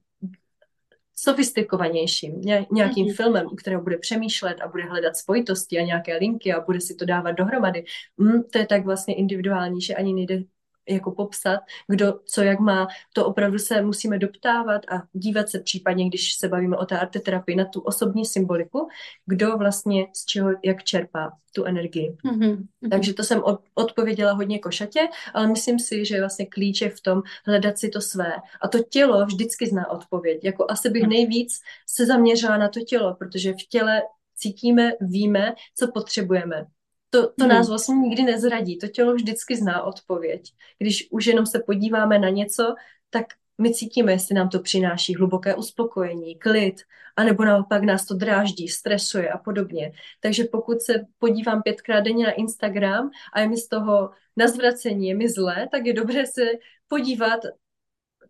[1.18, 2.40] sofistikovanějším,
[2.72, 3.14] nějakým mm-hmm.
[3.14, 6.94] filmem, u kterého bude přemýšlet a bude hledat spojitosti a nějaké linky a bude si
[6.94, 7.84] to dávat dohromady.
[8.18, 10.42] Mm, to je tak vlastně individuální, že ani nejde
[10.88, 16.08] jako popsat, kdo co jak má, to opravdu se musíme doptávat a dívat se případně,
[16.08, 18.88] když se bavíme o té arteterapii, na tu osobní symboliku,
[19.26, 22.16] kdo vlastně z čeho jak čerpá tu energii.
[22.24, 22.66] Mm-hmm.
[22.90, 23.42] Takže to jsem
[23.74, 28.00] odpověděla hodně košatě, ale myslím si, že vlastně klíč je v tom hledat si to
[28.00, 28.32] své.
[28.62, 30.44] A to tělo vždycky zná odpověď.
[30.44, 34.02] Jako asi bych nejvíc se zaměřila na to tělo, protože v těle
[34.36, 36.66] cítíme, víme, co potřebujeme
[37.10, 37.48] to, to hmm.
[37.48, 38.78] nás vlastně nikdy nezradí.
[38.78, 40.52] To tělo vždycky zná odpověď.
[40.78, 42.74] Když už jenom se podíváme na něco,
[43.10, 43.26] tak
[43.58, 46.82] my cítíme, jestli nám to přináší hluboké uspokojení, klid,
[47.16, 49.92] anebo naopak nás to dráždí, stresuje a podobně.
[50.20, 55.08] Takže pokud se podívám pětkrát denně na Instagram a je mi z toho na zvracení,
[55.08, 56.42] je mi zlé, tak je dobře se
[56.88, 57.40] podívat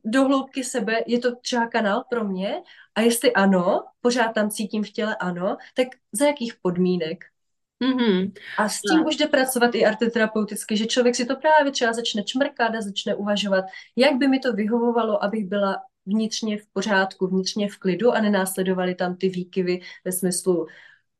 [0.05, 2.63] do hloubky sebe, je to třeba kanál pro mě
[2.95, 7.25] a jestli ano, pořád tam cítím v těle ano, tak za jakých podmínek?
[7.85, 8.33] Mm-hmm.
[8.59, 12.23] A s tím už jde pracovat i arteterapeuticky, že člověk si to právě třeba začne
[12.23, 13.65] čmrkat a začne uvažovat,
[13.97, 18.95] jak by mi to vyhovovalo, abych byla vnitřně v pořádku, vnitřně v klidu a nenásledovaly
[18.95, 20.67] tam ty výkyvy ve smyslu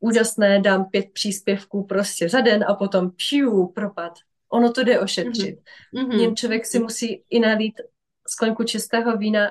[0.01, 4.19] úžasné, dám pět příspěvků prostě za den a potom pšiu, propad.
[4.49, 5.59] Ono to jde ošetřit.
[5.95, 6.21] Mm-hmm.
[6.21, 7.81] Jen člověk si musí i nalít
[8.29, 9.51] sklenku čistého vína,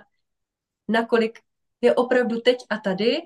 [0.88, 1.40] nakolik
[1.82, 3.22] je opravdu teď a tady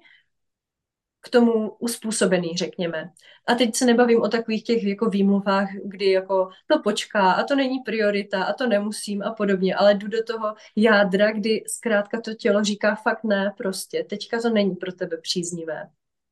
[1.21, 3.11] k tomu uspůsobený, řekněme.
[3.47, 7.55] A teď se nebavím o takových těch jako výmluvách, kdy jako to počká a to
[7.55, 12.33] není priorita a to nemusím a podobně, ale jdu do toho jádra, kdy zkrátka to
[12.33, 15.89] tělo říká fakt ne, prostě, teďka to není pro tebe příznivé.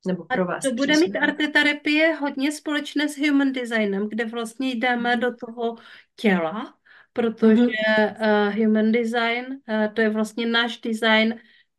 [0.07, 0.65] Nebo pro vás.
[0.65, 5.75] A to bude mít arteterapie hodně společné s human designem, kde vlastně jdeme do toho
[6.15, 6.73] těla,
[7.13, 7.67] protože
[8.21, 11.35] uh, human design, uh, to je vlastně náš design,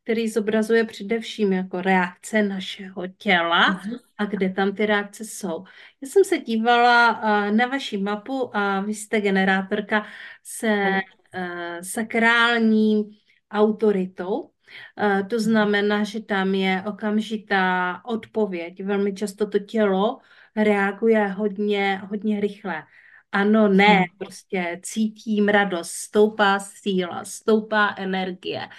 [0.09, 3.99] který zobrazuje především jako reakce našeho těla uh-huh.
[4.17, 5.63] a kde tam ty reakce jsou.
[6.01, 10.05] Já jsem se dívala uh, na vaši mapu a vy jste generátorka
[10.43, 10.99] se
[11.35, 13.19] uh, sakrální
[13.51, 14.39] autoritou.
[14.39, 18.83] Uh, to znamená, že tam je okamžitá odpověď.
[18.83, 20.19] Velmi často to tělo
[20.55, 22.83] reaguje hodně, hodně rychle.
[23.31, 28.69] Ano, ne, prostě cítím radost, stoupá síla, stoupá energie.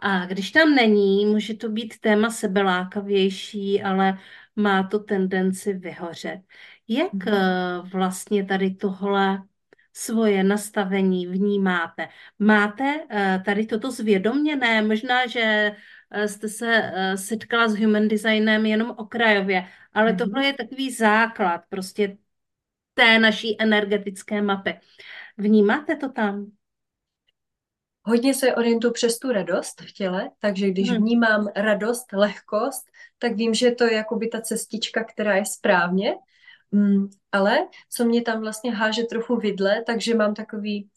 [0.00, 4.18] A když tam není, může to být téma sebelákavější, ale
[4.56, 6.40] má to tendenci vyhořet.
[6.88, 7.90] Jak mm.
[7.90, 9.42] vlastně tady tohle
[9.92, 12.08] svoje nastavení vnímáte?
[12.38, 14.82] Máte eh, tady toto zvědoměné?
[14.82, 15.76] Možná, že
[16.10, 20.18] eh, jste se setkala s human designem jenom okrajově, ale mm.
[20.18, 22.16] tohle je takový základ prostě
[22.94, 24.80] té naší energetické mapy.
[25.38, 26.59] Vnímáte to tam?
[28.02, 30.98] Hodně se orientuju přes tu radost v těle, takže když hmm.
[30.98, 36.14] vnímám radost, lehkost, tak vím, že to je jakoby ta cestička, která je správně.
[36.72, 37.58] Mm, ale
[37.90, 40.88] co mě tam vlastně háže trochu vidle, takže mám takový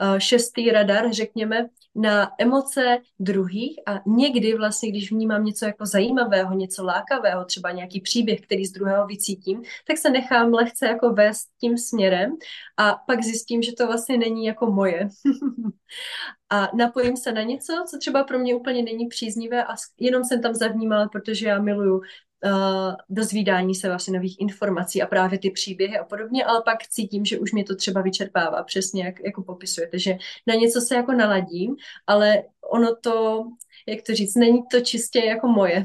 [0.00, 6.54] uh, šestý radar, řekněme, na emoce druhých a někdy vlastně, když vnímám něco jako zajímavého,
[6.54, 11.48] něco lákavého, třeba nějaký příběh, který z druhého vycítím, tak se nechám lehce jako vést
[11.60, 12.36] tím směrem
[12.76, 15.08] a pak zjistím, že to vlastně není jako moje.
[16.50, 20.42] a napojím se na něco, co třeba pro mě úplně není příznivé a jenom jsem
[20.42, 22.00] tam zavnímala, protože já miluju
[22.44, 27.24] uh, dozvídání se vlastně nových informací a právě ty příběhy a podobně, ale pak cítím,
[27.24, 31.12] že už mě to třeba vyčerpává, přesně jak jako popisujete, že na něco se jako
[31.12, 31.76] naladím,
[32.06, 33.44] ale ono to,
[33.86, 35.84] jak to říct, není to čistě jako moje.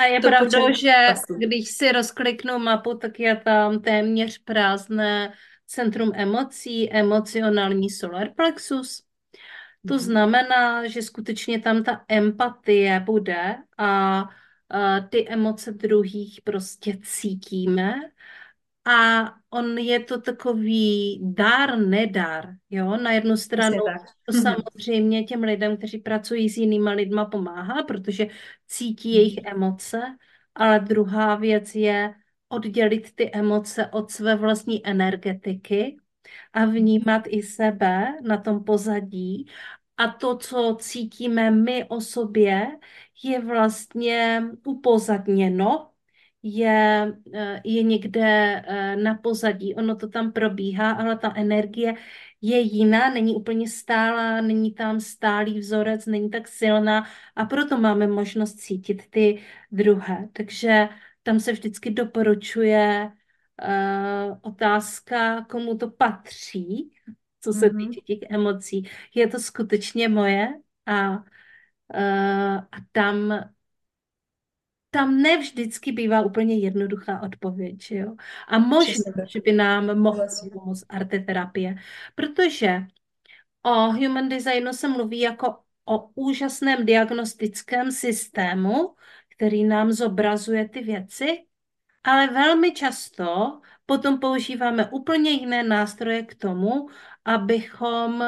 [0.00, 1.34] A je pravda, že pasu.
[1.34, 5.32] když si rozkliknu mapu, tak je tam téměř prázdné
[5.66, 9.02] centrum emocí, emocionální solar plexus.
[9.88, 10.02] To mhm.
[10.02, 14.22] znamená, že skutečně tam ta empatie bude a
[15.10, 17.94] ty emoce druhých prostě cítíme
[18.86, 23.78] a on je to takový dar, nedar, jo, na jednu stranu
[24.24, 24.42] to mhm.
[24.42, 28.26] samozřejmě těm lidem, kteří pracují s jinýma lidma pomáhá, protože
[28.66, 29.46] cítí jejich mhm.
[29.46, 30.02] emoce,
[30.54, 32.14] ale druhá věc je
[32.48, 35.96] oddělit ty emoce od své vlastní energetiky
[36.52, 39.46] a vnímat i sebe na tom pozadí
[39.96, 42.66] a to, co cítíme my o sobě,
[43.24, 45.90] je vlastně upozadněno,
[46.42, 48.22] je, eh, je někde
[48.66, 51.94] eh, na pozadí, ono to tam probíhá, ale ta energie
[52.40, 57.06] je jiná, není úplně stálá, není tam stálý vzorec, není tak silná
[57.36, 60.28] a proto máme možnost cítit ty druhé.
[60.32, 60.88] Takže
[61.22, 66.90] tam se vždycky doporučuje uh, otázka, komu to patří,
[67.40, 67.88] co se mm-hmm.
[67.88, 68.88] týče těch emocí.
[69.14, 70.48] Je to skutečně moje
[70.86, 71.20] a, uh,
[72.56, 73.34] a tam
[74.90, 78.16] tam ne vždycky bývá úplně jednoduchá odpověď, že jo?
[78.48, 81.76] A možná, že by nám mohla pomoct arteterapie,
[82.14, 82.86] protože
[83.62, 88.94] o human designu se mluví jako o úžasném diagnostickém systému,
[89.28, 91.44] který nám zobrazuje ty věci,
[92.04, 96.88] ale velmi často potom používáme úplně jiné nástroje k tomu,
[97.24, 98.24] abychom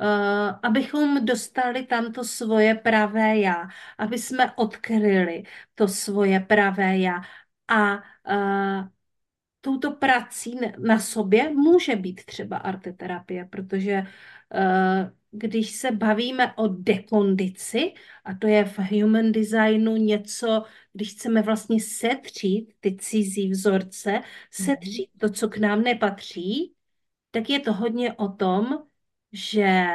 [0.00, 3.68] Uh, abychom dostali tam to svoje pravé já,
[3.98, 5.42] aby jsme odkryli
[5.74, 7.22] to svoje pravé já.
[7.68, 8.88] A uh,
[9.60, 14.02] touto prací na sobě může být třeba arteterapie, protože
[14.54, 17.92] uh, když se bavíme o dekondici,
[18.24, 24.20] a to je v human designu něco, když chceme vlastně setřít ty cizí vzorce,
[24.50, 26.74] setřít to, co k nám nepatří,
[27.30, 28.82] tak je to hodně o tom,
[29.32, 29.86] že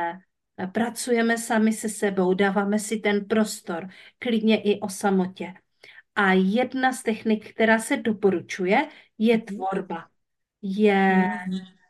[0.72, 3.88] pracujeme sami se sebou, dáváme si ten prostor,
[4.20, 5.54] klidně i o samotě.
[6.16, 8.88] A jedna z technik, která se doporučuje,
[9.18, 9.46] je mhm.
[9.46, 10.08] tvorba.
[10.62, 11.30] Je,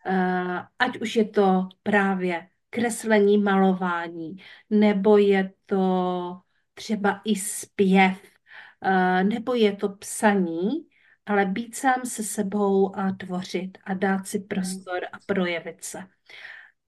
[0.08, 4.38] uh, ať už je to právě kreslení, malování,
[4.70, 6.42] nebo je to
[6.74, 8.22] třeba i zpěv,
[8.86, 10.70] uh, nebo je to psaní,
[11.26, 16.00] ale být sám se sebou a tvořit a dát si prostor a projevit se.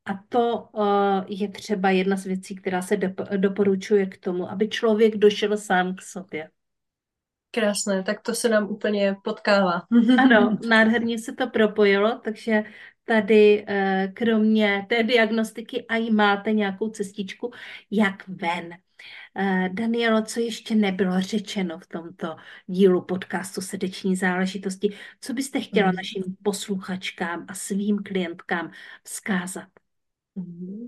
[0.06, 0.86] A to uh,
[1.28, 2.98] je třeba jedna z věcí, která se
[3.38, 6.50] doporučuje k tomu, aby člověk došel sám k sobě.
[7.52, 9.82] Krásné, tak to se nám úplně potkává.
[10.20, 12.64] Ano, nádherně se to propojilo, takže
[13.06, 17.52] tady uh, kromě té diagnostiky i máte nějakou cestičku,
[17.92, 18.70] jak ven.
[19.40, 22.36] Uh, Danielo, co ještě nebylo řečeno v tomto
[22.68, 25.96] dílu podcastu Srdeční záležitosti, co byste chtěla mm.
[25.96, 28.72] našim posluchačkám a svým klientkám
[29.04, 29.68] vzkázat?
[30.36, 30.88] Mm.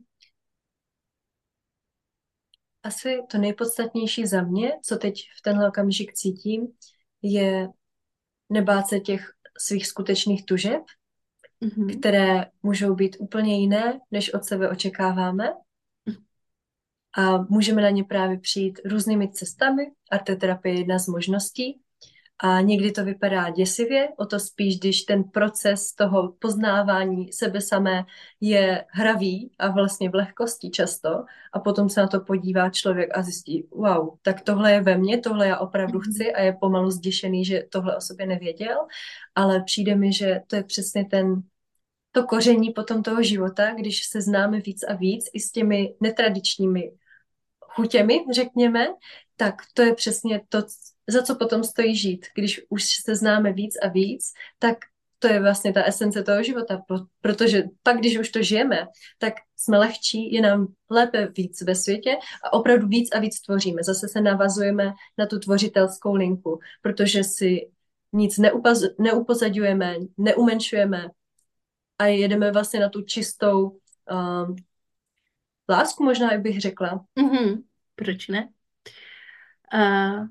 [2.84, 6.68] Asi to nejpodstatnější za mě, co teď v tenhle okamžik cítím,
[7.22, 7.68] je
[8.50, 10.82] nebát se těch svých skutečných tužeb,
[11.66, 12.00] mm-hmm.
[12.00, 15.54] které můžou být úplně jiné, než od sebe očekáváme.
[17.18, 19.92] A můžeme na ně právě přijít různými cestami.
[20.12, 21.80] Arteterapie je jedna z možností.
[22.44, 28.06] A někdy to vypadá děsivě, o to spíš, když ten proces toho poznávání sebe samé
[28.42, 31.10] je hravý a vlastně v lehkosti často
[31.54, 35.18] a potom se na to podívá člověk a zjistí, wow, tak tohle je ve mně,
[35.18, 36.12] tohle já opravdu mhm.
[36.12, 38.78] chci a je pomalu zděšený, že tohle o sobě nevěděl,
[39.36, 41.42] ale přijde mi, že to je přesně ten
[42.16, 46.92] to koření potom toho života, když se známe víc a víc i s těmi netradičními
[47.60, 48.88] chutěmi, řekněme,
[49.36, 50.64] tak to je přesně to,
[51.08, 52.26] za co potom stojí žít.
[52.36, 54.78] Když už se známe víc a víc, tak
[55.20, 56.82] to je vlastně ta esence toho života,
[57.22, 58.88] protože pak, když už to žijeme,
[59.20, 63.84] tak jsme lehčí, je nám lépe víc ve světě a opravdu víc a víc tvoříme.
[63.84, 67.70] Zase se navazujeme na tu tvořitelskou linku, protože si
[68.14, 71.10] nic neupaz, neupozadujeme, neumenšujeme
[72.00, 74.56] a jedeme vlastně na tu čistou um,
[75.70, 77.06] lásku, možná, jak bych řekla.
[77.20, 77.64] Mm-hmm.
[77.96, 78.50] Proč ne?
[79.74, 80.28] Uh,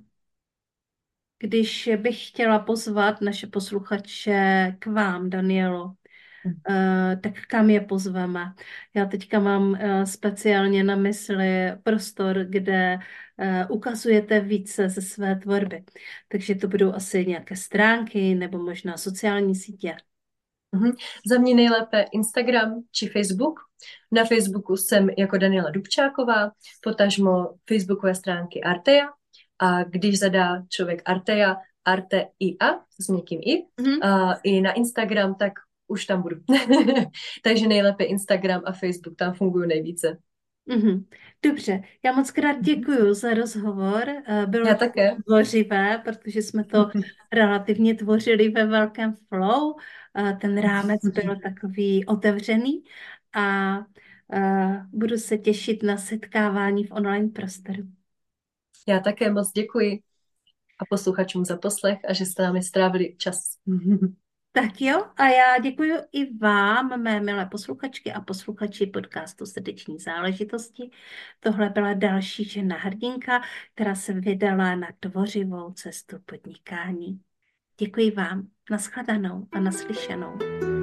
[1.38, 8.54] když bych chtěla pozvat naše posluchače k vám, Danielo, uh, tak kam je pozveme?
[8.94, 12.98] Já teďka mám uh, speciálně na mysli prostor, kde
[13.38, 15.84] uh, ukazujete více ze své tvorby.
[16.28, 19.96] Takže to budou asi nějaké stránky nebo možná sociální sítě.
[20.74, 20.92] Mm-hmm.
[21.26, 23.60] Za mě nejlépe Instagram či Facebook.
[24.12, 26.50] Na Facebooku jsem jako Daniela Dubčáková,
[26.82, 29.08] potažmo facebookové stránky Arteja
[29.58, 34.08] a když zadá člověk Arteja, Arte i a s někým i, mm-hmm.
[34.08, 35.52] a i na Instagram, tak
[35.88, 36.36] už tam budu.
[37.42, 40.18] Takže nejlépe Instagram a Facebook, tam fungují nejvíce.
[40.68, 41.04] Mm-hmm.
[41.42, 42.62] Dobře, já moc krát mhm.
[42.62, 44.08] děkuji za rozhovor.
[44.08, 45.16] Eh, bylo já také.
[45.26, 46.90] tvořivé, protože jsme to
[47.32, 49.74] relativně tvořili ve velkém flow.
[50.40, 52.82] Ten rámec byl takový otevřený
[53.34, 53.76] a
[54.32, 57.82] eh, budu se těšit na setkávání v online prostoru.
[58.88, 60.02] Já také moc děkuji
[60.78, 63.58] a posluchačům za poslech a že jste námi strávili čas.
[64.56, 70.90] Tak jo, a já děkuji i vám, mé milé posluchačky a posluchači podcastu Srdeční záležitosti.
[71.40, 73.42] Tohle byla další žena hrdinka,
[73.74, 77.20] která se vydala na tvořivou cestu podnikání.
[77.80, 80.73] Děkuji vám, nashledanou a naslyšenou.